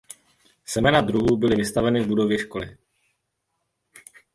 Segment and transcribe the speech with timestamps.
[0.65, 2.77] Semena druhů byly vystaveny v budově školy.